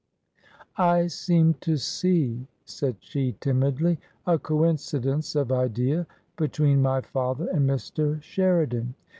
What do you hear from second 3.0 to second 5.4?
she, timidly," a coincidence